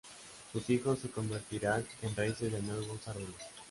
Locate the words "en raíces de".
2.01-2.63